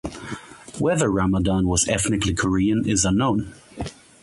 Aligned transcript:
Whether 0.79 1.11
Ramadan 1.11 1.67
was 1.67 1.87
ethnically 1.87 2.33
Korean 2.33 2.89
is 2.89 3.05
unknown. 3.05 3.53